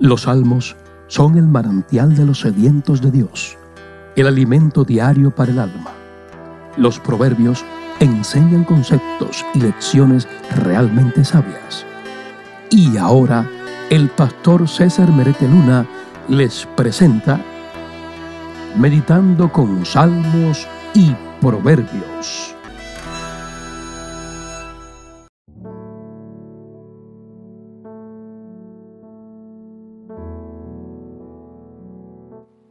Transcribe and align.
Los 0.00 0.22
salmos 0.22 0.76
son 1.06 1.38
el 1.38 1.46
manantial 1.46 2.16
de 2.16 2.26
los 2.26 2.40
sedientos 2.40 3.00
de 3.00 3.10
Dios, 3.10 3.56
el 4.16 4.26
alimento 4.26 4.84
diario 4.84 5.30
para 5.30 5.52
el 5.52 5.58
alma. 5.60 5.92
Los 6.76 6.98
proverbios 6.98 7.64
enseñan 8.00 8.64
conceptos 8.64 9.44
y 9.54 9.60
lecciones 9.60 10.26
realmente 10.56 11.24
sabias. 11.24 11.86
Y 12.70 12.96
ahora, 12.96 13.48
el 13.90 14.08
pastor 14.08 14.68
César 14.68 15.12
Merete 15.12 15.46
Luna 15.46 15.86
les 16.28 16.66
presenta 16.74 17.40
Meditando 18.76 19.52
con 19.52 19.86
Salmos 19.86 20.66
y 20.94 21.14
Proverbios. 21.40 22.53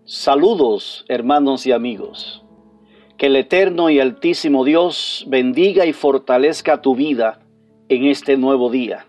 Saludos, 0.05 1.05
hermanos 1.07 1.66
y 1.66 1.71
amigos. 1.71 2.43
Que 3.17 3.27
el 3.27 3.38
eterno 3.38 3.89
y 3.89 4.02
altísimo 4.02 4.66
Dios 4.66 5.23
bendiga 5.29 5.85
y 5.85 5.93
fortalezca 5.93 6.81
tu 6.81 6.93
vida 6.93 7.39
en 7.88 8.07
este 8.07 8.35
nuevo 8.35 8.70
día. 8.70 9.07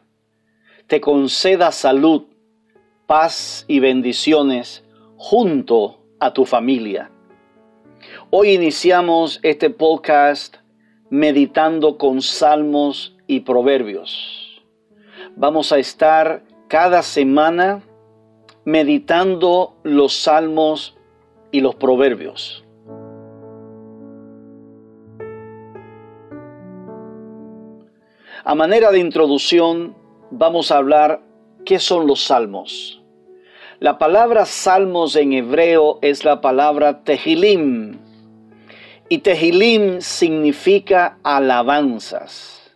Te 0.86 1.00
conceda 1.00 1.72
salud, 1.72 2.26
paz 3.08 3.64
y 3.66 3.80
bendiciones 3.80 4.84
junto 5.16 5.98
a 6.20 6.32
tu 6.32 6.44
familia. 6.44 7.10
Hoy 8.30 8.50
iniciamos 8.50 9.40
este 9.42 9.70
podcast 9.70 10.58
meditando 11.10 11.98
con 11.98 12.22
salmos 12.22 13.16
y 13.26 13.40
proverbios. 13.40 14.62
Vamos 15.34 15.72
a 15.72 15.78
estar 15.78 16.44
cada 16.68 17.02
semana 17.02 17.82
meditando 18.64 19.76
los 19.82 20.14
salmos 20.14 20.96
y 21.50 21.60
los 21.60 21.74
proverbios. 21.74 22.64
A 28.46 28.54
manera 28.54 28.90
de 28.90 28.98
introducción, 28.98 29.94
vamos 30.30 30.70
a 30.70 30.78
hablar 30.78 31.22
qué 31.64 31.78
son 31.78 32.06
los 32.06 32.24
salmos. 32.24 33.02
La 33.80 33.98
palabra 33.98 34.44
salmos 34.44 35.16
en 35.16 35.32
hebreo 35.32 35.98
es 36.02 36.24
la 36.24 36.40
palabra 36.40 37.04
tehilim. 37.04 37.98
Y 39.08 39.18
tehilim 39.18 40.00
significa 40.00 41.18
alabanzas, 41.22 42.72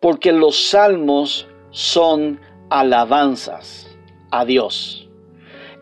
porque 0.00 0.32
los 0.32 0.68
salmos 0.68 1.48
son 1.70 2.40
alabanzas 2.68 3.87
a 4.30 4.44
Dios. 4.44 5.08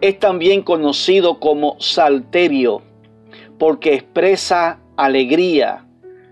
Es 0.00 0.18
también 0.18 0.62
conocido 0.62 1.40
como 1.40 1.76
salterio 1.80 2.82
porque 3.58 3.94
expresa 3.94 4.80
alegría, 4.96 5.86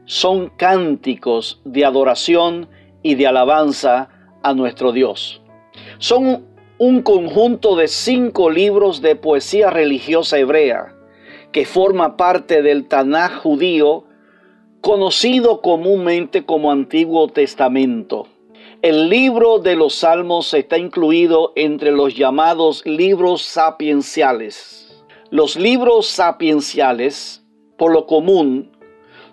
son 0.06 0.50
cánticos 0.56 1.60
de 1.64 1.84
adoración 1.84 2.68
y 3.02 3.14
de 3.14 3.26
alabanza 3.26 4.08
a 4.42 4.52
nuestro 4.54 4.92
Dios. 4.92 5.40
Son 5.98 6.44
un 6.78 7.02
conjunto 7.02 7.76
de 7.76 7.88
cinco 7.88 8.50
libros 8.50 9.00
de 9.00 9.16
poesía 9.16 9.70
religiosa 9.70 10.38
hebrea 10.38 10.94
que 11.52 11.64
forma 11.64 12.16
parte 12.16 12.62
del 12.62 12.88
Tanaj 12.88 13.36
judío, 13.38 14.04
conocido 14.80 15.60
comúnmente 15.60 16.44
como 16.44 16.72
Antiguo 16.72 17.28
Testamento. 17.28 18.26
El 18.84 19.08
libro 19.08 19.60
de 19.60 19.76
los 19.76 19.94
Salmos 19.94 20.52
está 20.52 20.76
incluido 20.76 21.54
entre 21.56 21.90
los 21.90 22.14
llamados 22.14 22.84
libros 22.84 23.40
sapienciales. 23.40 25.02
Los 25.30 25.56
libros 25.56 26.06
sapienciales, 26.06 27.42
por 27.78 27.92
lo 27.92 28.04
común, 28.04 28.76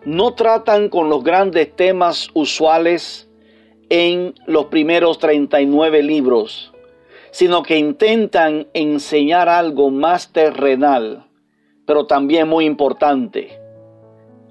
no 0.06 0.36
tratan 0.36 0.88
con 0.88 1.10
los 1.10 1.22
grandes 1.26 1.76
temas 1.76 2.30
usuales 2.34 3.30
en 3.90 4.36
los 4.46 4.68
primeros 4.68 5.20
39 5.20 6.02
libros, 6.02 6.72
sino 7.32 7.62
que 7.62 7.78
intentan 7.78 8.70
enseñar 8.74 9.50
algo 9.50 9.90
más 9.90 10.32
terrenal, 10.32 11.26
pero 11.86 12.08
también 12.08 12.48
muy 12.48 12.64
importante, 12.64 13.60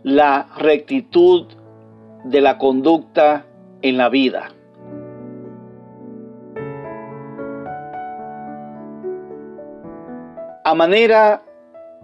la 0.03 0.47
rectitud 0.59 1.47
de 2.25 2.43
la 2.43 2.59
conducta 2.59 3.47
en 3.81 3.97
la 3.97 4.11
vida. 4.11 4.53
A 10.63 10.75
manera 10.75 11.43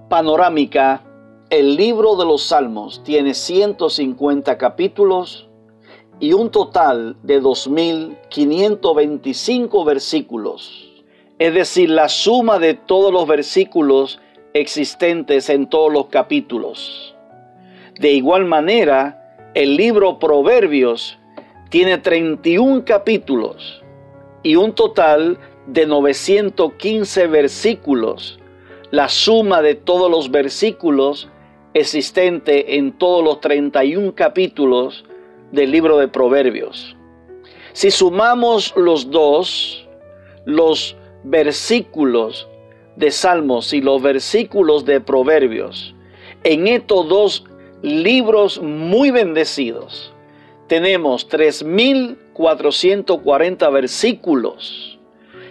panorámica, 0.09 1.03
el 1.51 1.77
libro 1.77 2.17
de 2.17 2.25
los 2.25 2.45
Salmos 2.45 3.05
tiene 3.05 3.35
150 3.35 4.57
capítulos 4.57 5.47
y 6.21 6.33
un 6.33 6.51
total 6.51 7.19
de 7.23 7.43
2.525 7.43 9.85
versículos, 9.85 11.05
es 11.39 11.53
decir, 11.53 11.91
la 11.91 12.09
suma 12.09 12.59
de 12.59 12.73
todos 12.73 13.13
los 13.13 13.27
versículos 13.27 14.21
existentes 14.55 15.51
en 15.51 15.69
todos 15.69 15.93
los 15.93 16.07
capítulos. 16.07 17.15
De 18.01 18.13
igual 18.13 18.47
manera, 18.47 19.51
el 19.53 19.77
libro 19.77 20.19
Proverbios 20.19 21.19
tiene 21.69 21.99
31 21.99 22.87
capítulos 22.87 23.85
y 24.43 24.57
un 24.57 24.75
total 24.75 25.39
de 25.67 25.85
915 25.85 27.27
versículos 27.27 28.39
la 28.97 29.09
suma 29.11 29.61
de 29.61 29.75
todos 29.75 30.11
los 30.11 30.31
versículos 30.31 31.29
existentes 31.75 32.65
en 32.67 32.97
todos 32.97 33.23
los 33.23 33.43
31 33.43 34.15
capítulos 34.15 35.05
del 35.53 35.71
libro 35.71 35.99
de 35.99 36.09
Proverbios. 36.09 36.97
Si 37.75 37.91
sumamos 37.91 38.73
los 38.75 39.11
dos, 39.11 39.87
los 40.47 40.97
versículos 41.25 42.49
de 42.97 43.11
Salmos 43.11 43.75
y 43.75 43.83
los 43.83 44.01
versículos 44.01 44.87
de 44.87 45.03
Proverbios, 45.03 45.95
en 46.43 46.67
estos 46.67 47.07
dos 47.07 47.45
libros 47.83 48.63
muy 48.63 49.11
bendecidos, 49.11 50.11
tenemos 50.69 51.29
3.440 51.29 53.71
versículos 53.71 54.99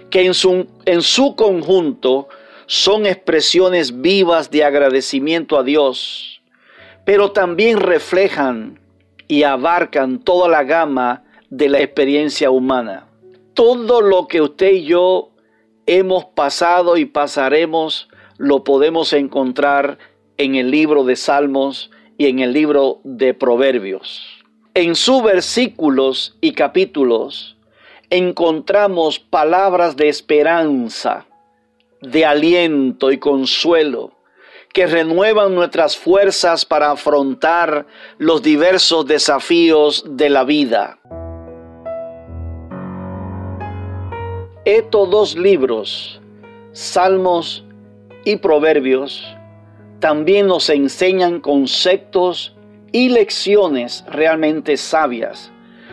que 0.10 0.26
en 0.26 0.34
su, 0.34 0.66
en 0.86 1.04
su 1.04 1.36
conjunto 1.36 2.28
son 2.68 3.06
expresiones 3.06 4.02
vivas 4.02 4.52
de 4.52 4.64
agradecimiento 4.64 5.58
a 5.58 5.64
Dios, 5.64 6.42
pero 7.06 7.32
también 7.32 7.80
reflejan 7.80 8.80
y 9.28 9.44
abarcan 9.44 10.20
toda 10.20 10.48
la 10.50 10.64
gama 10.64 11.24
de 11.50 11.70
la 11.70 11.80
experiencia 11.80 12.50
humana. 12.50 13.08
Todo 13.54 14.02
lo 14.02 14.28
que 14.28 14.42
usted 14.42 14.72
y 14.72 14.86
yo 14.86 15.32
hemos 15.86 16.26
pasado 16.26 16.98
y 16.98 17.06
pasaremos 17.06 18.10
lo 18.38 18.64
podemos 18.64 19.14
encontrar 19.14 19.98
en 20.38 20.56
el 20.56 20.72
libro 20.72 21.04
de 21.04 21.16
Salmos 21.16 21.92
y 22.18 22.28
en 22.28 22.40
el 22.40 22.52
libro 22.54 23.00
de 23.04 23.34
Proverbios. 23.34 24.44
En 24.74 24.96
sus 24.96 25.24
versículos 25.24 26.38
y 26.42 26.52
capítulos 26.52 27.56
encontramos 28.10 29.20
palabras 29.20 29.96
de 29.96 30.10
esperanza, 30.10 31.26
de 32.02 32.26
aliento 32.26 33.12
y 33.12 33.18
consuelo 33.18 34.12
que 34.76 34.88
renuevan 34.88 35.56
nuestras 35.56 35.96
fuerzas 35.96 36.66
para 36.66 36.92
afrontar 36.92 37.88
los 38.18 38.44
diversos 38.44 39.06
desafíos 39.08 40.04
de 40.06 40.30
la 40.30 40.44
vida. 40.44 41.00
Estos 44.66 45.10
dos 45.10 45.36
libros, 45.38 46.20
Salmos 46.74 47.64
y 48.26 48.36
Proverbios, 48.36 49.24
también 50.00 50.48
nos 50.48 50.70
enseñan 50.70 51.40
conceptos 51.40 52.54
y 52.92 53.10
lecciones 53.10 54.04
realmente 54.10 54.76
sabias 54.76 55.52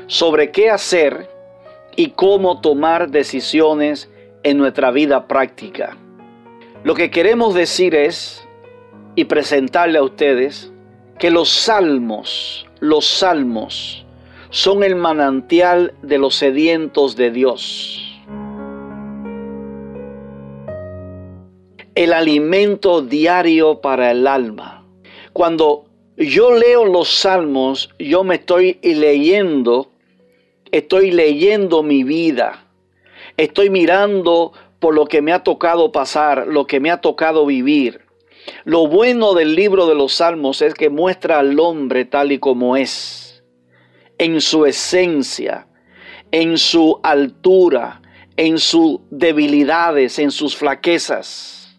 sobre 0.09 0.50
qué 0.50 0.71
hacer 0.71 1.31
y 1.94 2.11
cómo 2.11 2.61
tomar 2.61 3.11
decisiones 3.11 4.11
en 4.43 4.59
nuestra 4.59 4.91
vida 4.91 5.27
práctica. 5.29 5.97
Lo 6.85 6.94
que 6.94 7.11
queremos 7.11 7.55
decir 7.55 7.94
es, 7.94 8.47
y 9.15 9.25
presentarle 9.25 9.99
a 9.99 10.03
ustedes, 10.03 10.73
que 11.19 11.31
los 11.31 11.49
salmos, 11.49 12.67
los 12.81 13.06
salmos, 13.06 14.05
son 14.50 14.83
el 14.83 14.97
manantial 14.97 15.94
de 16.03 16.19
los 16.19 16.35
sedientos 16.35 17.17
de 17.17 17.31
Dios. 17.31 18.21
El 21.94 22.12
alimento 22.12 23.03
diario 23.03 23.81
para 23.81 24.11
el 24.11 24.27
alma. 24.27 24.85
Cuando 25.33 25.87
yo 26.17 26.55
leo 26.55 26.85
los 26.85 27.09
salmos, 27.09 27.91
yo 27.99 28.25
me 28.25 28.35
estoy 28.37 28.79
leyendo, 28.83 29.91
estoy 30.71 31.11
leyendo 31.11 31.83
mi 31.83 32.03
vida, 32.05 32.67
estoy 33.37 33.70
mirando 33.70 34.52
por 34.79 34.94
lo 34.94 35.06
que 35.06 35.23
me 35.23 35.32
ha 35.32 35.43
tocado 35.43 35.93
pasar, 35.93 36.46
lo 36.49 36.67
que 36.67 36.81
me 36.81 36.90
ha 36.90 37.00
tocado 37.00 37.46
vivir. 37.46 38.02
Lo 38.64 38.88
bueno 38.88 39.34
del 39.34 39.55
libro 39.55 39.87
de 39.87 39.94
los 39.94 40.14
Salmos 40.14 40.62
es 40.62 40.75
que 40.75 40.90
muestra 40.90 41.38
al 41.38 41.58
hombre 41.61 42.05
tal 42.05 42.32
y 42.32 42.38
como 42.38 42.76
es, 42.76 43.44
en 44.19 44.40
su 44.40 44.67
esencia, 44.67 45.69
en 46.32 46.58
su 46.58 46.99
altura, 47.02 48.02
en 48.37 48.58
sus 48.58 49.00
debilidades, 49.11 50.19
en 50.19 50.31
sus 50.31 50.56
flaquezas. 50.56 51.79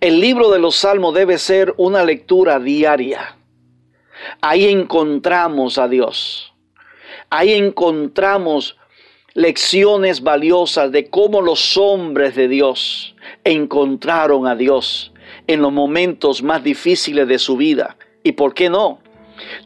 El 0.00 0.20
libro 0.20 0.50
de 0.50 0.58
los 0.58 0.76
Salmos 0.76 1.14
debe 1.14 1.38
ser 1.38 1.74
una 1.76 2.04
lectura 2.04 2.58
diaria. 2.58 3.36
Ahí 4.40 4.66
encontramos 4.66 5.78
a 5.78 5.88
Dios. 5.88 6.54
Ahí 7.28 7.52
encontramos 7.52 8.78
lecciones 9.34 10.22
valiosas 10.22 10.92
de 10.92 11.08
cómo 11.08 11.40
los 11.40 11.76
hombres 11.76 12.34
de 12.34 12.48
Dios 12.48 13.14
encontraron 13.44 14.46
a 14.46 14.56
Dios 14.56 15.12
en 15.46 15.62
los 15.62 15.72
momentos 15.72 16.42
más 16.42 16.62
difíciles 16.64 17.28
de 17.28 17.38
su 17.38 17.56
vida. 17.56 17.96
¿Y 18.22 18.32
por 18.32 18.54
qué 18.54 18.68
no? 18.68 18.98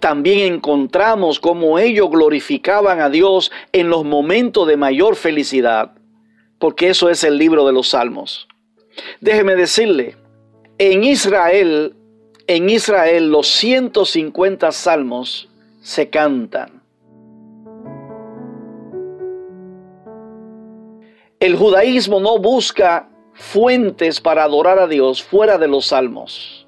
También 0.00 0.40
encontramos 0.52 1.40
cómo 1.40 1.78
ellos 1.78 2.10
glorificaban 2.10 3.00
a 3.00 3.10
Dios 3.10 3.50
en 3.72 3.88
los 3.88 4.04
momentos 4.04 4.68
de 4.68 4.76
mayor 4.76 5.16
felicidad, 5.16 5.92
porque 6.58 6.90
eso 6.90 7.10
es 7.10 7.24
el 7.24 7.38
libro 7.38 7.66
de 7.66 7.72
los 7.72 7.88
salmos. 7.88 8.46
Déjeme 9.20 9.56
decirle, 9.56 10.16
en 10.78 11.02
Israel, 11.02 11.96
en 12.46 12.70
Israel 12.70 13.30
los 13.30 13.48
150 13.48 14.70
salmos 14.70 15.48
se 15.82 16.10
cantan. 16.10 16.83
El 21.44 21.56
judaísmo 21.56 22.20
no 22.20 22.38
busca 22.38 23.06
fuentes 23.34 24.18
para 24.18 24.44
adorar 24.44 24.78
a 24.78 24.86
Dios 24.86 25.22
fuera 25.22 25.58
de 25.58 25.68
los 25.68 25.88
salmos, 25.88 26.66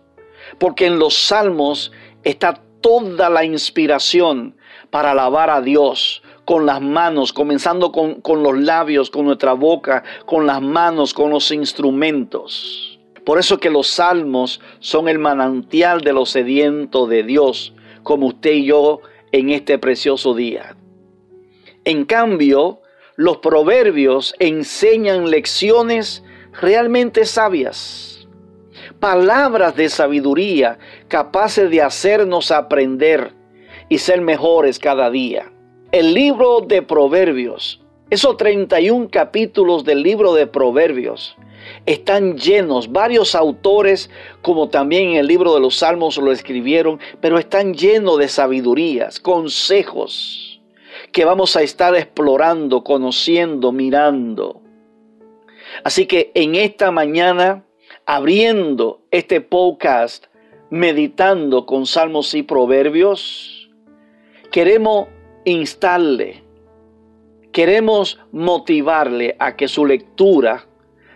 porque 0.58 0.84
en 0.84 0.99
los 0.99 1.14
salmos 1.17 1.93
está 2.25 2.61
toda 2.82 3.31
la 3.31 3.43
inspiración 3.43 4.55
para 4.90 5.12
alabar 5.12 5.49
a 5.49 5.62
Dios 5.62 6.23
con 6.44 6.67
las 6.67 6.82
manos, 6.82 7.32
comenzando 7.32 7.90
con, 7.90 8.20
con, 8.20 8.43
los 8.43 8.58
labios, 8.58 9.08
con 9.08 9.25
nuestra 9.25 9.55
boca, 9.55 10.05
con 10.26 10.46
las 10.46 10.61
manos, 10.61 11.14
con 11.14 11.31
los 11.31 11.50
instrumentos. 11.52 13.00
Por 13.25 13.38
eso 13.38 13.58
que 13.58 13.70
los 13.70 13.87
salmos 13.87 14.61
son 14.81 15.08
el 15.08 15.19
manantial 15.19 16.02
de 16.02 16.12
los 16.12 16.28
sedientos 16.28 17.08
de 17.08 17.23
Dios, 17.23 17.73
como 18.02 18.26
usted 18.26 18.52
y 18.52 18.67
yo 18.67 19.00
en 19.32 19.49
este 19.49 19.78
precioso 19.78 20.34
día. 20.34 20.76
En 21.87 22.05
cambio, 22.05 22.82
los 23.16 23.38
proverbios 23.38 24.34
enseñan 24.38 25.30
lecciones 25.30 26.22
realmente 26.60 27.24
sabias, 27.24 28.28
palabras 29.00 29.74
de 29.74 29.88
sabiduría 29.88 30.78
capaces 31.08 31.70
de 31.70 31.80
hacernos 31.80 32.50
aprender 32.50 33.32
y 33.88 33.98
ser 33.98 34.20
mejores 34.20 34.78
cada 34.78 35.10
día. 35.10 35.50
El 35.92 36.12
libro 36.12 36.60
de 36.60 36.82
Proverbios, 36.82 37.80
esos 38.10 38.36
31 38.36 39.08
capítulos 39.10 39.84
del 39.84 40.02
libro 40.02 40.34
de 40.34 40.46
Proverbios, 40.46 41.36
están 41.86 42.36
llenos, 42.36 42.92
varios 42.92 43.34
autores, 43.34 44.10
como 44.42 44.68
también 44.68 45.10
en 45.10 45.16
el 45.16 45.26
libro 45.26 45.54
de 45.54 45.60
los 45.60 45.76
Salmos 45.76 46.18
lo 46.18 46.30
escribieron, 46.32 47.00
pero 47.20 47.38
están 47.38 47.72
llenos 47.74 48.18
de 48.18 48.28
sabidurías, 48.28 49.18
consejos 49.18 50.55
que 51.12 51.24
vamos 51.24 51.56
a 51.56 51.62
estar 51.62 51.94
explorando, 51.94 52.84
conociendo, 52.84 53.72
mirando. 53.72 54.60
Así 55.84 56.06
que 56.06 56.30
en 56.34 56.54
esta 56.54 56.90
mañana, 56.90 57.64
abriendo 58.06 59.00
este 59.10 59.40
podcast, 59.40 60.26
meditando 60.70 61.66
con 61.66 61.86
salmos 61.86 62.34
y 62.34 62.42
proverbios, 62.42 63.70
queremos 64.50 65.08
instarle, 65.44 66.42
queremos 67.52 68.18
motivarle 68.32 69.36
a 69.38 69.56
que 69.56 69.68
su 69.68 69.86
lectura, 69.86 70.66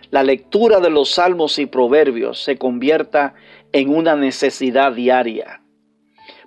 la 0.09 0.23
lectura 0.23 0.79
de 0.79 0.89
los 0.89 1.11
salmos 1.11 1.59
y 1.59 1.65
proverbios, 1.65 2.43
se 2.43 2.57
convierta 2.57 3.33
en 3.71 3.95
una 3.95 4.15
necesidad 4.15 4.93
diaria 4.93 5.60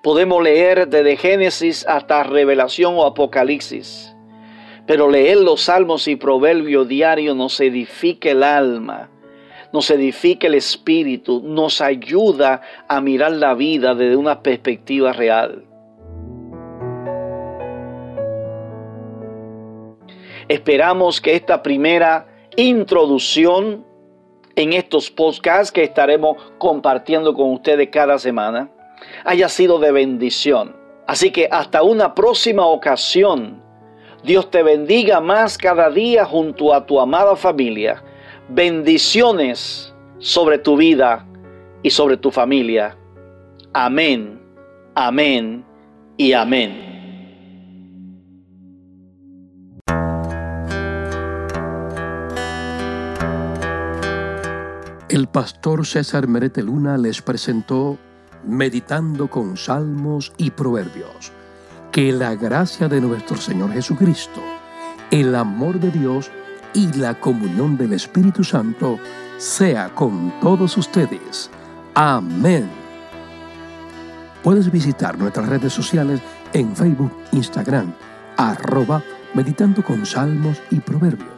Podemos 0.05 0.43
leer 0.43 0.87
desde 0.87 1.17
Génesis 1.17 1.87
hasta 1.89 2.23
Revelación 2.25 2.95
o 2.95 3.07
Apocalipsis. 3.07 4.15
Pero 4.87 5.09
leer 5.09 5.39
los 5.39 5.63
salmos 5.63 6.07
y 6.09 6.17
proverbios 6.17 6.87
diarios 6.87 7.35
nos 7.35 7.59
edifica 7.59 8.31
el 8.31 8.43
alma, 8.43 9.09
nos 9.73 9.91
edifica 9.91 10.47
el 10.47 10.57
espíritu, 10.57 11.41
nos 11.43 11.81
ayuda 11.81 12.61
a 12.87 13.01
mirar 13.01 13.33
la 13.33 13.55
vida 13.55 13.95
desde 13.95 14.15
una 14.15 14.43
perspectiva 14.43 15.15
real. 15.15 15.65
Esperamos 20.49 21.19
que 21.19 21.35
esta 21.35 21.63
primera 21.63 22.27
introducción 22.57 23.87
en 24.55 24.75
estos 24.75 25.11
podcasts 25.11 25.73
que 25.73 25.83
estaremos 25.83 26.37
compartiendo 26.59 27.33
con 27.33 27.53
ustedes 27.53 27.89
cada 27.89 28.19
semana 28.19 28.71
haya 29.25 29.49
sido 29.49 29.79
de 29.79 29.93
bendición. 29.93 30.77
Así 31.07 31.31
que 31.31 31.49
hasta 31.51 31.83
una 31.83 32.15
próxima 32.15 32.67
ocasión, 32.67 33.63
Dios 34.23 34.51
te 34.51 34.63
bendiga 34.63 35.21
más 35.21 35.59
cada 35.59 35.91
día 35.91 36.25
junto 36.25 36.73
a 36.73 36.87
tu 36.87 37.01
amada 37.01 37.37
familia. 37.37 38.03
Bendiciones 38.49 39.95
sobre 40.19 40.59
tu 40.59 40.77
vida 40.77 41.27
y 41.83 41.91
sobre 41.91 42.17
tu 42.17 42.31
familia. 42.31 42.97
Amén, 43.73 44.41
amén 44.95 45.65
y 46.17 46.33
amén. 46.33 46.95
El 55.11 55.29
pastor 55.29 55.87
César 55.87 56.27
Merete 56.27 56.63
Luna 56.63 56.97
les 56.97 57.23
presentó 57.23 57.99
meditando 58.47 59.29
con 59.29 59.57
salmos 59.57 60.33
y 60.37 60.51
proverbios. 60.51 61.33
Que 61.93 62.13
la 62.13 62.35
gracia 62.35 62.89
de 62.89 63.01
nuestro 63.01 63.37
Señor 63.37 63.73
Jesucristo, 63.73 64.41
el 65.11 65.35
amor 65.35 65.79
de 65.79 65.91
Dios 65.91 66.31
y 66.73 66.93
la 66.93 67.21
comunión 67.21 67.77
del 67.77 67.93
Espíritu 67.93 68.43
Santo 68.43 68.99
sea 69.39 69.95
con 69.95 70.33
todos 70.41 70.77
ustedes. 70.77 71.51
Amén. 71.95 72.69
Puedes 74.43 74.71
visitar 74.71 75.17
nuestras 75.19 75.49
redes 75.49 75.73
sociales 75.73 76.21
en 76.53 76.75
Facebook, 76.77 77.13
Instagram, 77.33 77.95
arroba 78.37 79.03
meditando 79.33 79.83
con 79.83 80.05
salmos 80.05 80.61
y 80.71 80.81
proverbios. 80.81 81.31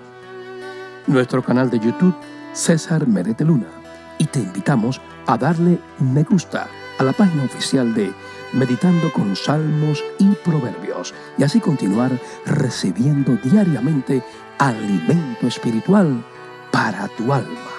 Nuestro 1.07 1.43
canal 1.43 1.71
de 1.71 1.79
YouTube, 1.79 2.17
César 2.53 3.07
Merete 3.07 3.45
Luna. 3.45 3.69
Y 4.19 4.25
te 4.25 4.41
invitamos 4.41 5.01
a 5.27 5.37
darle 5.37 5.79
me 5.99 6.23
gusta 6.23 6.67
a 6.99 7.05
la 7.05 7.13
página 7.13 7.45
oficial 7.45 7.95
de 7.95 8.13
Meditando 8.53 9.13
con 9.13 9.37
Salmos 9.37 10.05
y 10.19 10.31
Proverbios 10.45 11.15
y 11.37 11.43
así 11.43 11.61
continuar 11.61 12.13
recibiendo 12.45 13.37
diariamente 13.43 14.23
alimento 14.59 15.47
espiritual 15.47 16.25
para 16.71 17.09
tu 17.09 17.33
alma. 17.33 17.76